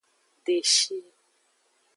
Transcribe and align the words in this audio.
Deshi. 0.47 0.97